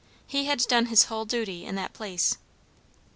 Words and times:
He 0.25 0.45
had 0.45 0.57
done 0.61 0.87
his 0.87 1.03
whole 1.03 1.25
duty 1.25 1.63
in 1.63 1.75
that 1.75 1.93
place!" 1.93 2.39